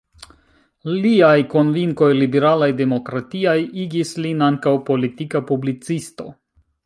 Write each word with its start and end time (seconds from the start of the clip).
Liaj 1.01 1.33
konvinkoj 1.51 2.07
liberalaj-demokratiaj 2.21 3.57
igis 3.85 4.15
lin 4.25 4.43
ankaŭ 4.49 4.75
politika 4.91 5.43
publicisto. 5.53 6.29